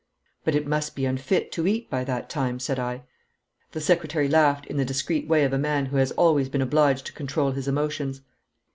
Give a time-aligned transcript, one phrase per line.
[0.43, 3.03] 'But it must be unfit to eat by that time,' said I.
[3.73, 7.05] The secretary laughed in the discreet way of a man who has always been obliged
[7.05, 8.21] to control his emotions.